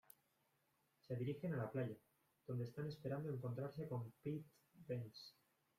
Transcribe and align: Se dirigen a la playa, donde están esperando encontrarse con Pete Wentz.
Se 1.07 1.15
dirigen 1.15 1.53
a 1.53 1.57
la 1.57 1.71
playa, 1.71 1.95
donde 2.47 2.63
están 2.65 2.87
esperando 2.87 3.29
encontrarse 3.29 3.87
con 3.87 4.11
Pete 4.23 4.49
Wentz. 4.87 5.35